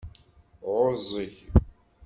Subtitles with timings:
[0.73, 1.35] Ɛuẓẓeg.